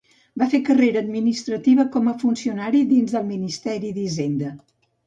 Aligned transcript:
Va 0.41 0.45
fer 0.53 0.61
carrera 0.69 1.03
administrativa 1.07 1.87
com 1.97 2.09
a 2.09 2.17
funcionari 2.25 2.85
dins 2.95 3.17
del 3.19 3.31
Ministeri 3.35 3.97
d'Hisenda. 4.01 4.57